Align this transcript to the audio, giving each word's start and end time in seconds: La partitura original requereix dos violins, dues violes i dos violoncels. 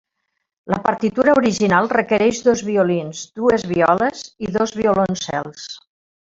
La 0.73 0.77
partitura 0.85 1.35
original 1.41 1.89
requereix 1.93 2.39
dos 2.47 2.63
violins, 2.69 3.21
dues 3.41 3.67
violes 3.75 4.25
i 4.49 4.51
dos 4.57 4.75
violoncels. 4.81 5.71